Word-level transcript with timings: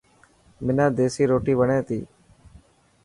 حنان 0.63 0.91
ديسي 0.97 1.23
روٽي 1.31 1.53
وڻي 1.59 1.79
تي. 1.87 1.99